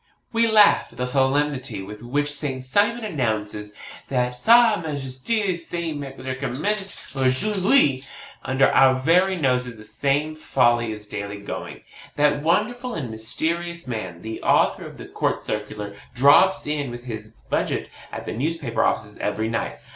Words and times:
We 0.33 0.47
laugh 0.47 0.87
at 0.91 0.97
the 0.97 1.05
solemnity 1.05 1.83
with 1.83 2.01
which 2.01 2.31
Saint 2.31 2.63
Simon 2.65 3.03
announces 3.03 3.75
that 4.07 4.35
SA 4.35 4.77
MAJESTE 4.81 5.55
SE 5.59 5.93
MEDICAMENTE 5.93 7.17
AUJOURD'HUI. 7.17 8.03
Under 8.43 8.67
our 8.71 8.99
very 8.99 9.37
noses 9.37 9.77
the 9.77 9.83
same 9.83 10.33
folly 10.35 10.91
is 10.91 11.05
daily 11.05 11.39
going 11.41 11.75
on. 11.75 11.81
That 12.15 12.41
wonderful 12.41 12.95
and 12.95 13.11
mysterious 13.11 13.87
man, 13.87 14.23
the 14.23 14.41
author 14.41 14.87
of 14.87 14.97
the 14.97 15.07
COURT 15.07 15.39
CIRCULAR, 15.39 15.93
drops 16.15 16.65
in 16.65 16.89
with 16.89 17.03
his 17.03 17.35
budget 17.51 17.87
at 18.11 18.25
the 18.25 18.33
newspaper 18.33 18.83
offices 18.83 19.19
every 19.19 19.49
night. 19.49 19.77